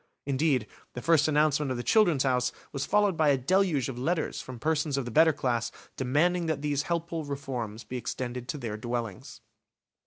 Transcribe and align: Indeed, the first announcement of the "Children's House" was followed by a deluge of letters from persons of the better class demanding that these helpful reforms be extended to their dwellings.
Indeed, 0.25 0.65
the 0.93 1.01
first 1.03 1.27
announcement 1.27 1.69
of 1.69 1.77
the 1.77 1.83
"Children's 1.83 2.23
House" 2.23 2.51
was 2.71 2.87
followed 2.87 3.15
by 3.15 3.29
a 3.29 3.37
deluge 3.37 3.87
of 3.87 3.99
letters 3.99 4.41
from 4.41 4.57
persons 4.57 4.97
of 4.97 5.05
the 5.05 5.11
better 5.11 5.31
class 5.31 5.71
demanding 5.95 6.47
that 6.47 6.63
these 6.63 6.81
helpful 6.89 7.23
reforms 7.23 7.83
be 7.83 7.97
extended 7.97 8.47
to 8.47 8.57
their 8.57 8.77
dwellings. 8.77 9.41